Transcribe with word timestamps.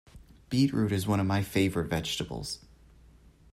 Beetroot 0.49 0.91
is 0.91 1.05
one 1.05 1.19
of 1.19 1.27
my 1.27 1.43
favourite 1.43 1.87
vegetables 1.87 2.65